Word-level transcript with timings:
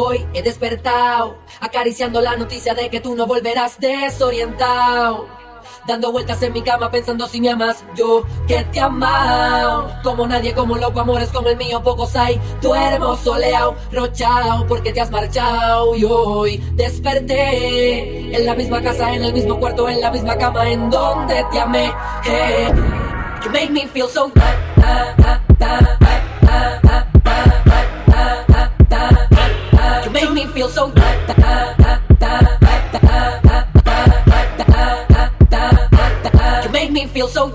Hoy 0.00 0.24
he 0.32 0.42
despertado, 0.42 1.38
acariciando 1.58 2.20
la 2.20 2.36
noticia 2.36 2.72
de 2.72 2.88
que 2.88 3.00
tú 3.00 3.16
no 3.16 3.26
volverás 3.26 3.80
desorientado. 3.80 5.26
Dando 5.88 6.12
vueltas 6.12 6.40
en 6.44 6.52
mi 6.52 6.62
cama 6.62 6.88
pensando 6.88 7.26
si 7.26 7.40
me 7.40 7.50
amas, 7.50 7.82
yo 7.96 8.24
que 8.46 8.62
te 8.62 8.78
amado. 8.78 9.90
Como 10.04 10.24
nadie, 10.28 10.54
como 10.54 10.76
loco, 10.76 11.00
amores 11.00 11.30
como 11.30 11.48
el 11.48 11.56
mío, 11.56 11.82
pocos 11.82 12.14
hay. 12.14 12.40
Duermo 12.62 13.16
soleado, 13.16 13.74
rochao, 13.90 14.68
porque 14.68 14.92
te 14.92 15.00
has 15.00 15.10
marchado. 15.10 15.96
Y 15.96 16.04
hoy 16.04 16.58
desperté 16.74 18.36
en 18.36 18.46
la 18.46 18.54
misma 18.54 18.80
casa, 18.80 19.12
en 19.12 19.24
el 19.24 19.32
mismo 19.32 19.58
cuarto, 19.58 19.88
en 19.88 20.00
la 20.00 20.12
misma 20.12 20.38
cama, 20.38 20.70
en 20.70 20.90
donde 20.90 21.44
te 21.50 21.58
amé. 21.58 21.92
Hey, 22.22 22.68
you 23.42 23.50
make 23.50 23.70
me 23.70 23.88
feel 23.88 24.06
so. 24.06 24.30
Da, 25.58 25.98
feel 30.58 30.68
so 30.68 30.92
You 36.64 36.70
make 36.72 36.90
me 36.90 37.06
feel 37.06 37.28
so 37.28 37.54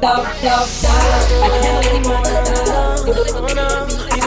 dog, 0.00 0.26
dog, 0.42 0.68
dog. 0.82 0.98
I 1.42 1.48
can't 1.62 1.84
let 1.84 1.94
him 1.96 2.12
on. 2.12 3.06
You 3.06 3.12
gon' 3.14 3.24
this 3.24 3.38
you 4.14 4.22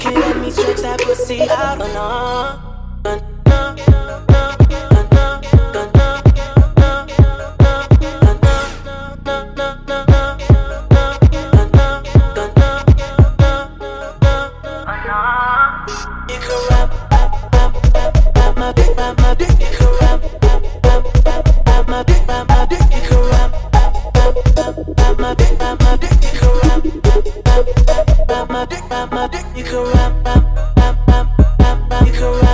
Can 0.00 0.12
you 0.12 0.20
let 0.20 0.36
me 0.38 0.50
stretch 0.50 0.80
that 0.80 1.00
pussy 1.00 1.42
out 1.42 1.80
or 1.80 1.88
not? 1.88 2.59
can 29.80 29.92
rap, 29.92 30.24
rap, 30.24 30.76
rap, 30.76 31.28
rap, 31.58 31.90
rap, 31.90 32.06
you 32.06 32.12
can 32.12 32.40
rap. 32.40 32.49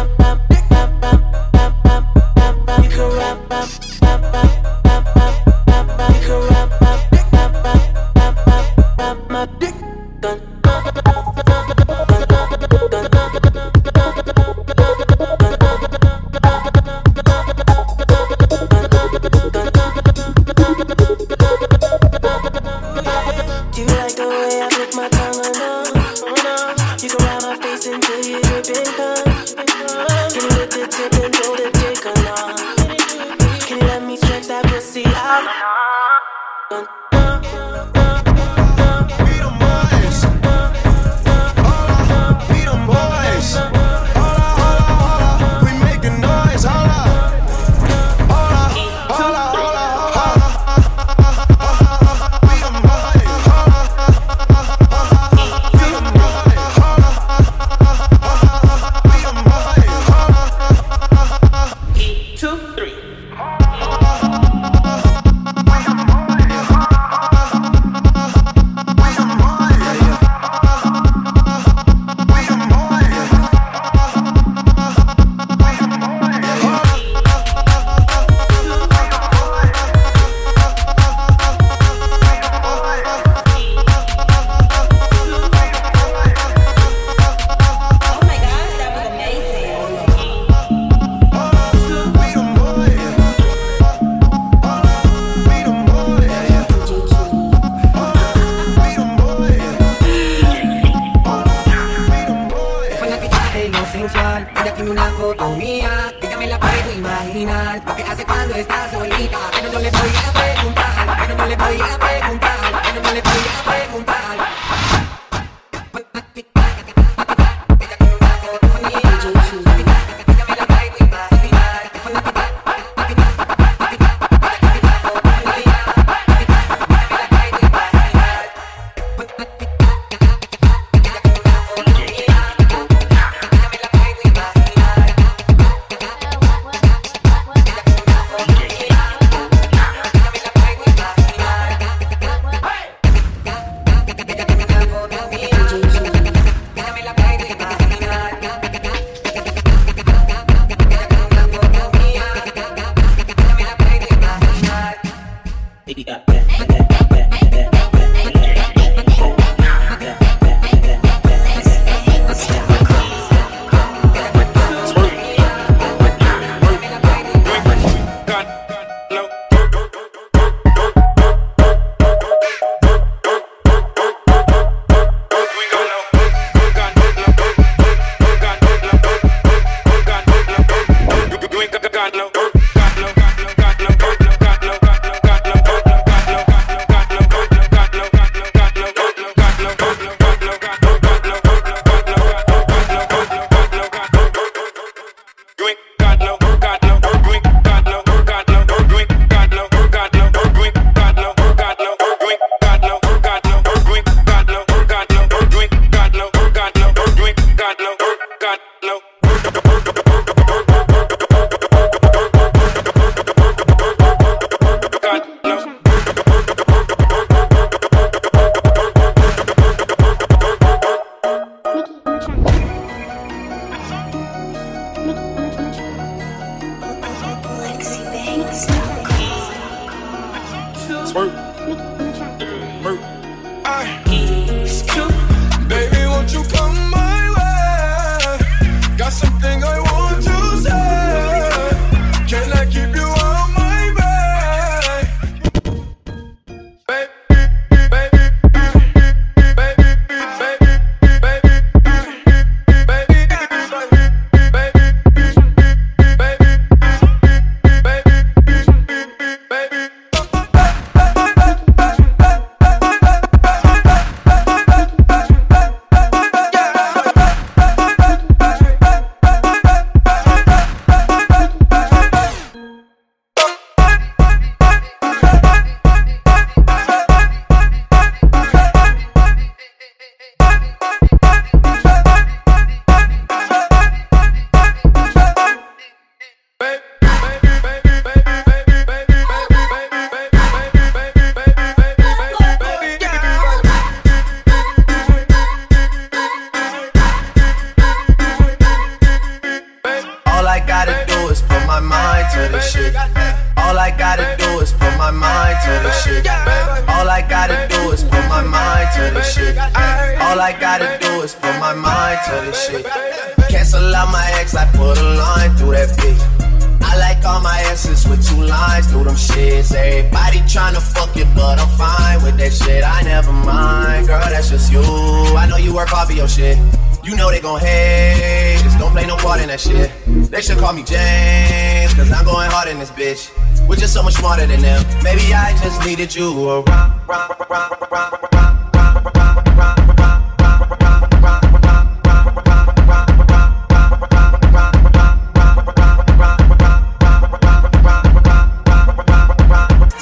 gon' 327.47 327.61
hate. 327.61 328.59
Just 328.65 328.79
don't 328.79 328.91
play 328.91 329.07
no 329.07 329.17
part 329.17 329.41
in 329.41 329.49
that 329.49 329.61
shit. 329.61 329.91
They 330.33 330.43
should 330.43 330.59
call 330.59 330.73
me 330.73 330.83
James, 330.83 331.95
cause 331.95 332.11
I'm 332.11 332.25
going 332.25 332.51
hard 332.51 332.69
in 332.69 332.79
this 332.81 332.91
bitch. 332.91 333.31
We're 333.69 333.77
just 333.77 333.95
so 333.95 334.03
much 334.03 334.15
smarter 334.15 334.47
than 334.47 334.61
them. 334.61 334.85
Maybe 335.05 335.33
I 335.33 335.57
just 335.63 335.85
needed 335.87 336.15
you 336.15 336.27
around. 336.35 336.67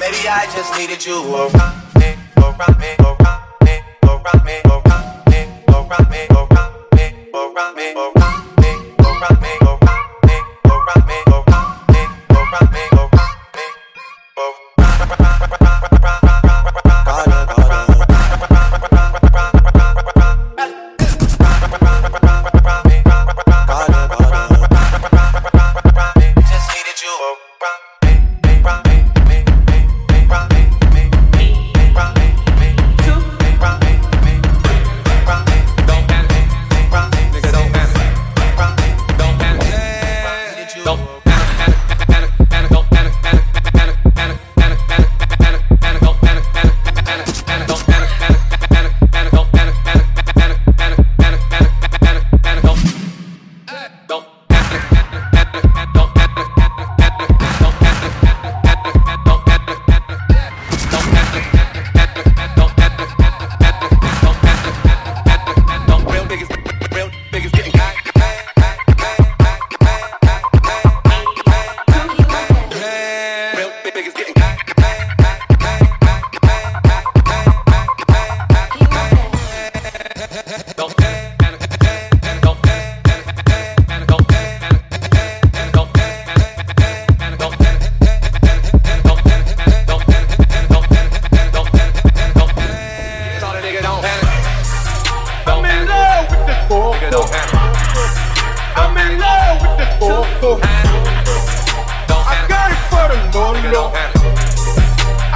Maybe 0.00 0.23
I 0.28 0.49
just 0.57 0.73
needed 0.78 1.04
you 1.04 1.16
around. 1.35 1.74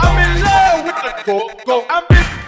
I'm 0.00 0.16
in 0.18 0.42
love 0.42 0.84
with 0.84 0.94
the 0.96 1.22
go-go. 1.24 1.86
I'm 1.88 2.04
in 2.10 2.47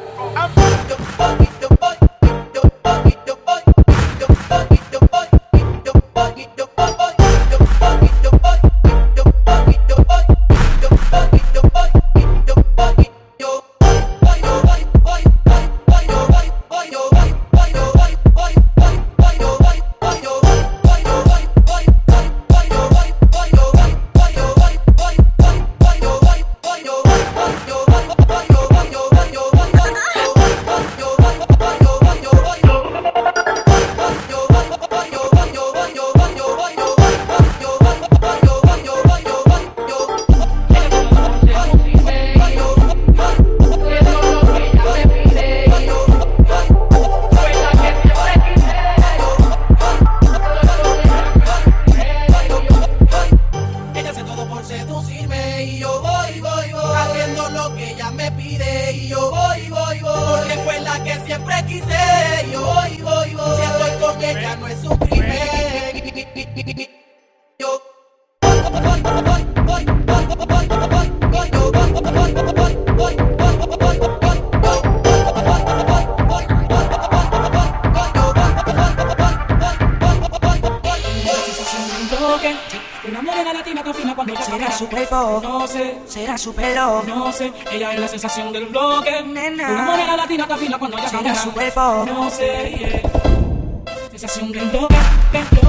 Una 83.07 83.21
morena 83.21 83.53
latina 83.53 83.83
tan 83.83 83.93
fina 83.93 84.15
cuando 84.15 84.35
Será 84.35 84.71
su 84.71 84.89
cuerpo, 84.89 85.39
no 85.43 85.67
sé. 85.67 85.97
Será 86.07 86.37
su 86.39 86.49
eh, 86.51 86.53
pelo, 86.55 87.03
no 87.03 87.31
sé. 87.31 87.53
Ella 87.71 87.93
es 87.93 87.99
la 87.99 88.07
sensación 88.07 88.51
del 88.51 88.65
bloque. 88.65 89.23
Una 89.23 89.83
morena 89.83 90.17
latina 90.17 90.47
tan 90.47 90.57
fina 90.57 90.79
cuando 90.79 90.97
Será 91.07 91.35
su 91.35 91.51
cuerpo, 91.51 92.03
no 92.07 92.29
sé. 92.31 93.01
Yeah. 93.03 94.09
Sensación 94.09 94.51
del 94.51 94.69
bloque. 94.69 95.60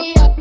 We 0.00 0.14
up. 0.14 0.39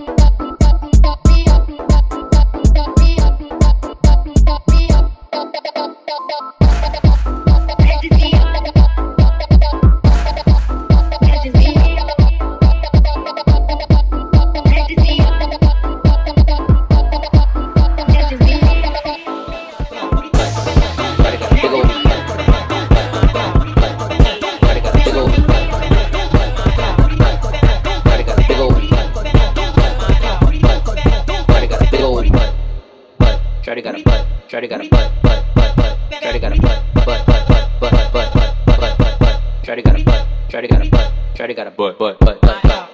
Got 41.60 41.68
a 41.68 41.72
butt, 41.72 41.98
but 42.00 42.18
butt, 42.20 42.40
got 42.42 42.64
a 42.64 42.68
butt, 42.68 42.90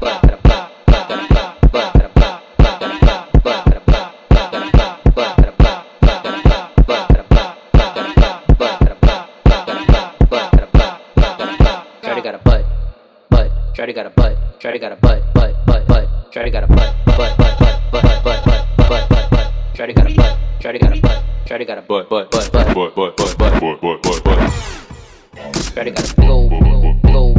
but 0.00 0.22
the 0.22 0.38
buttons, 0.40 0.48
but 0.62 1.14
we 1.18 1.28
have 1.34 1.70
butt, 1.70 1.94
got 1.94 2.04
a 2.04 2.08
butt. 2.08 2.38
Shorty 12.04 12.22
got 12.22 12.34
a 12.34 12.38
butt, 12.38 12.64
but 13.28 13.50
to 13.74 13.76
the 13.76 13.76
butt. 13.76 13.76
Shorty 13.76 13.92
got 13.92 14.06
a 14.06 14.10
butt, 14.10 14.36
Shorty 14.60 14.78
got 14.78 14.92
a 14.92 14.96
butt, 14.96 15.34
butt, 15.34 15.66
butt, 15.66 15.86
butt. 15.88 16.08
Shorty 16.32 16.50
got 16.50 16.62
a 16.62 16.66
butt, 16.68 16.94
but 17.04 17.36
butt, 17.36 17.36
butt, 17.36 17.60
butt, 17.92 18.02
butt, 18.02 18.22
butt, 18.24 18.44
butt, 18.44 18.68
butt, 18.88 19.08
butt, 19.08 19.30
butt. 19.30 19.52
Shorty 19.76 19.92
got 19.92 20.10
a 20.10 20.14
butt, 20.14 20.38
Shorty 20.62 20.78
got 20.78 20.96
a 20.96 21.00
butt, 21.00 21.22
Shorty 21.46 21.64
got 21.66 21.78
a 21.78 21.82
butt, 21.82 22.08
butt, 22.08 22.30
butt, 22.30 22.50
butt, 22.50 22.74
butt, 22.74 22.94
butt, 22.94 23.16
butt, 23.16 23.38
butt, 23.38 23.60
butt, 23.60 23.80
butt, 24.02 24.24
butt. 24.24 24.27
Shorty 25.78 25.92
got 25.92 26.10
a 26.10 26.16
big 26.16 26.28
old, 26.28 26.50
big 26.50 27.37